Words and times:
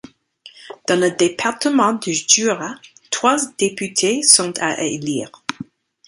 Dans 0.87 0.99
le 0.99 1.11
département 1.11 1.93
du 1.93 2.11
Jura, 2.15 2.73
trois 3.11 3.37
députés 3.59 4.23
sont 4.23 4.51
à 4.59 4.81
élire. 4.81 5.29